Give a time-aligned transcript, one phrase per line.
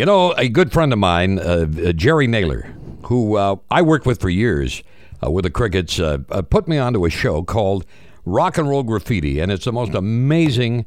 [0.00, 4.06] You know, a good friend of mine, uh, uh, Jerry Naylor, who uh, I worked
[4.06, 4.82] with for years
[5.22, 7.84] uh, with the Crickets, uh, uh, put me onto a show called
[8.24, 10.86] Rock and Roll Graffiti, and it's the most amazing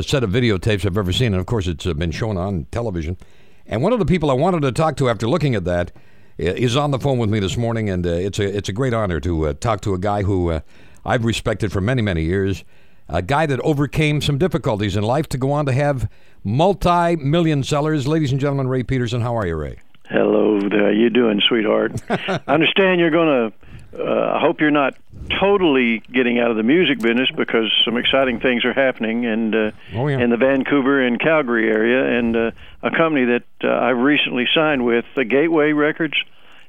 [0.00, 1.34] set of videotapes I've ever seen.
[1.34, 3.18] And of course, it's been shown on television.
[3.66, 5.92] And one of the people I wanted to talk to after looking at that
[6.38, 9.20] i- on the phone with me this morning, and it's a it's a great honor
[9.20, 10.62] to talk to a guy who
[11.04, 12.64] I've respected for many many years,
[13.08, 16.08] a guy that overcame some difficulties in life to go on to have
[16.42, 18.06] multi-million sellers.
[18.06, 19.78] Ladies and gentlemen, Ray Peterson, how are you, Ray?
[20.08, 20.84] Hello there.
[20.84, 21.92] How you doing, sweetheart?
[22.10, 23.56] I understand you're going to.
[23.96, 24.96] Uh, I hope you're not
[25.40, 29.70] totally getting out of the music business because some exciting things are happening, and uh,
[29.94, 30.18] Oh, yeah.
[30.18, 32.50] in the Vancouver and Calgary area, and uh,
[32.82, 36.14] a company that uh, I've recently signed with, the Gateway Records,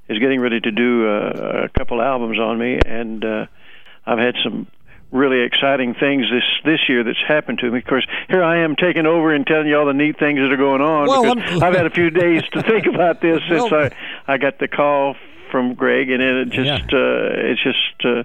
[0.08, 3.46] is getting ready to do uh, a couple albums on me, and uh,
[4.06, 4.68] I've had some
[5.12, 7.80] really exciting things this this year that's happened to me.
[7.80, 10.52] Of course, here I am taking over and telling you all the neat things that
[10.52, 11.08] are going on.
[11.08, 13.90] Well, I've had a few days to think about this since Well-
[14.28, 15.16] I I got the call
[15.52, 16.76] from Greg, and it just Yeah.
[16.76, 18.24] uh, it's just uh,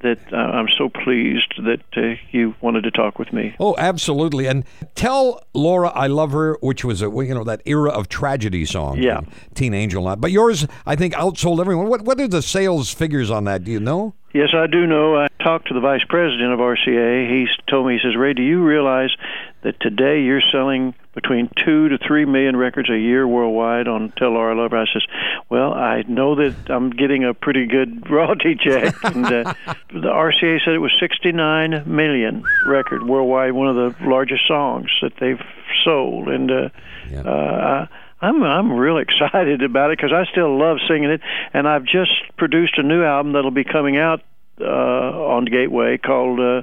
[0.00, 3.56] that uh, I'm so pleased that uh, you wanted to talk with me.
[3.58, 4.46] Oh, absolutely.
[4.46, 8.64] And tell Laura I love her, which was a you know that era of tragedy
[8.64, 8.98] song.
[9.02, 9.22] Yeah.
[9.54, 10.14] Teen Angel.
[10.14, 11.88] But yours, I think, outsold everyone.
[11.88, 13.64] What what are the sales figures on that?
[13.64, 14.14] Do you know?
[14.34, 15.16] Yes, I do know.
[15.16, 17.28] I talked to the vice president of RCA.
[17.30, 19.08] He told me, he says, Ray, do you realize
[19.62, 24.32] that today you're selling between two to three million records a year worldwide on Tell
[24.32, 24.76] Laura I Love Her?
[24.82, 25.02] I says,
[25.48, 28.94] well, I know that I'm getting a pretty good royalty check.
[29.02, 29.54] and uh,
[29.92, 35.12] the RCA said it was 69 million record worldwide, one of the largest songs that
[35.18, 35.40] they've
[35.84, 36.28] sold.
[36.28, 36.68] And uh,
[37.10, 37.20] Yeah.
[37.22, 37.86] uh,
[38.20, 41.20] I'm I'm real excited about it because I still love singing it,
[41.52, 44.22] and I've just produced a new album that'll be coming out
[44.60, 46.62] uh, on Gateway called uh,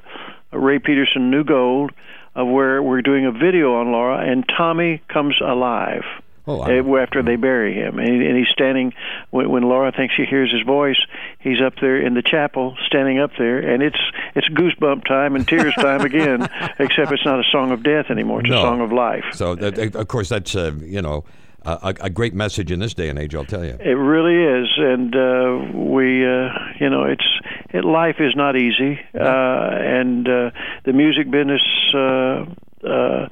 [0.51, 1.91] Ray Peterson New Gold,
[2.37, 6.03] uh, where we're doing a video on Laura, and Tommy comes alive.
[6.47, 8.93] Oh, I- uh, after they bury him, and, and he's standing
[9.31, 10.97] when, when Laura thinks she hears his voice.
[11.39, 13.97] He's up there in the chapel, standing up there, and it's
[14.35, 16.43] it's goosebump time and tears time again.
[16.79, 18.59] Except it's not a song of death anymore; it's No.
[18.59, 19.23] a song of life.
[19.33, 21.23] So, that, of course, that's uh, you know
[21.65, 23.35] a, a great message in this day and age.
[23.35, 23.77] I'll tell you.
[23.79, 26.49] It really is, and uh, we, uh,
[26.79, 27.25] you know, it's
[27.69, 30.51] it, life is not easy, uh, and uh,
[30.85, 31.61] the music business
[31.93, 32.45] uh,
[32.87, 33.27] uh,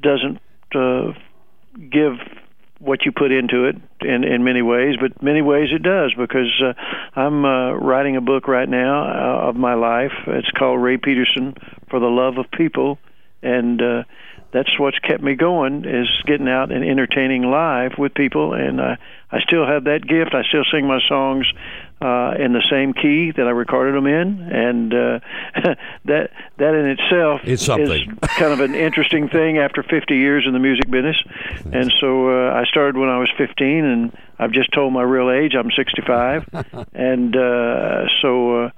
[0.00, 0.38] doesn't
[0.74, 1.12] uh,
[1.90, 2.18] give
[2.80, 6.62] what you put into it in in many ways, but many ways it does because
[6.62, 6.72] uh,
[7.18, 10.12] I'm uh, writing a book right now uh, of my life.
[10.26, 11.56] It's called Ray Peterson
[11.90, 12.98] for the Love of People,
[13.42, 14.04] and uh,
[14.50, 18.54] that's what's kept me going is getting out and entertaining live with people.
[18.54, 18.96] And uh,
[19.30, 20.34] I still have that gift.
[20.34, 21.46] I still sing my songs
[22.00, 24.40] uh, in the same key that I recorded them in.
[24.40, 25.20] And uh,
[26.06, 27.60] that that in itself is
[28.38, 31.16] kind of an interesting thing after 50 years in the music business.
[31.70, 35.30] And so uh, I started when I was 15 and I've just told my real
[35.30, 36.48] age I'm 65
[36.94, 38.70] and uh, so uh,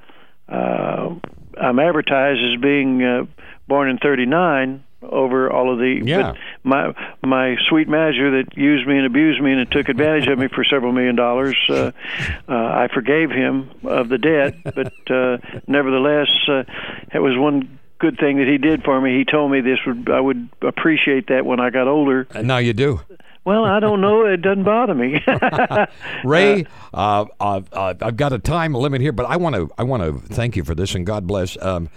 [0.49, 1.15] uh,
[1.61, 3.27] I'm advertised as being uh,
[3.69, 6.03] born in '39 over all of the.
[6.05, 6.33] Yeah.
[6.33, 10.39] But my my sweet manager that used me and abused me and took advantage of
[10.39, 11.57] me for several million dollars.
[11.69, 11.93] Uh,
[12.49, 16.65] uh, I forgave him of the debt, but uh, nevertheless, uh,
[17.13, 19.17] it was one good thing that he did for me.
[19.19, 22.27] He told me this would I would appreciate that when I got older.
[22.35, 23.01] And now you do.
[23.45, 24.27] Well, I don't know.
[24.27, 25.25] It doesn't bother me.
[26.25, 29.85] Ray, uh, uh, uh, I've got a time limit here, but I want to I
[29.85, 31.61] want to thank you for this and God bless.
[31.63, 31.89] Um,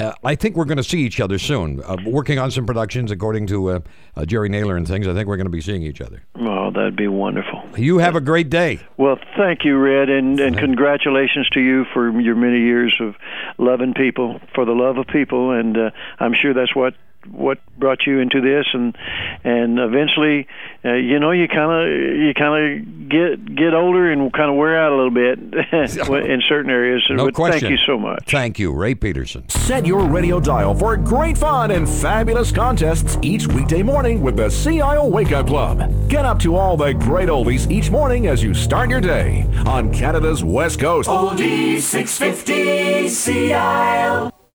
[0.00, 1.82] uh, I think we're going to see each other soon.
[1.82, 3.80] Uh, working on some productions, according to uh,
[4.16, 5.06] uh, Jerry Naylor and things.
[5.06, 6.22] I think we're going to be seeing each other.
[6.36, 7.62] oh, that'd be wonderful.
[7.76, 8.80] You have a great day.
[8.96, 13.14] Well, thank you, Red, and, and congratulations to you for your many years of
[13.58, 16.94] loving people for the love of people, and uh, I'm sure that's what
[17.28, 18.96] what brought you into this, and
[19.44, 20.46] and eventually,
[20.84, 21.88] uh, you know, you kind of
[22.18, 25.38] you kind of get get older and kind of wear out a little bit
[26.30, 27.02] in certain areas.
[27.10, 27.60] No but question.
[27.60, 28.24] Thank you so much.
[28.30, 29.48] Thank you, Ray Peterson.
[29.48, 34.48] Set your radio dial for great fun and fabulous contests each weekday morning with the
[34.48, 36.08] CIO Wake Up Club.
[36.08, 39.92] Get up to all the great oldies each morning as you start your day on
[39.92, 41.08] Canada's West Coast.
[41.08, 44.39] Oldie 650 CISL.